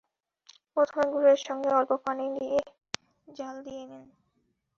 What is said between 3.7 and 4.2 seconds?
নিন।